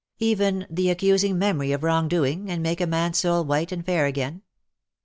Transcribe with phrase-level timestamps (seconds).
[0.19, 3.85] ^'^' Even the accusing memory of wrong doing, and make a man^s soul white and
[3.85, 4.41] fair again?